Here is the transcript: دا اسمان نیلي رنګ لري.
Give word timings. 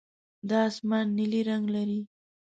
دا 0.49 0.59
اسمان 0.69 1.05
نیلي 1.17 1.41
رنګ 1.49 1.63
لري. 1.75 2.01